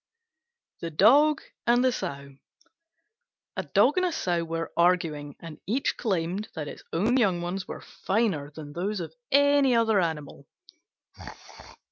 THE 0.79 0.89
DOG 0.89 1.41
AND 1.67 1.83
THE 1.83 1.91
SOW 1.91 2.29
A 3.55 3.61
Dog 3.61 3.97
and 3.97 4.07
a 4.07 4.11
Sow 4.11 4.43
were 4.43 4.71
arguing 4.75 5.35
and 5.39 5.59
each 5.67 5.95
claimed 5.95 6.49
that 6.55 6.67
its 6.67 6.83
own 6.91 7.17
young 7.17 7.39
ones 7.39 7.67
were 7.67 7.81
finer 7.81 8.49
than 8.49 8.73
those 8.73 8.99
of 8.99 9.13
any 9.31 9.75
other 9.75 9.99
animal. 9.99 10.47